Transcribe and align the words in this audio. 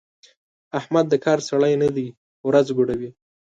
احمد 0.79 1.05
د 1.09 1.15
کار 1.25 1.39
سړی 1.49 1.73
نه 1.83 1.89
دی؛ 1.95 2.07
ورځ 2.47 2.67
ګوډوي. 2.77 3.09